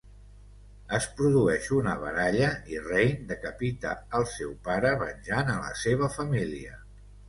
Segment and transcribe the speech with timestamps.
[0.97, 6.87] Es produeix una baralla i Rayne decapita al seu pare, venjant a la seva família.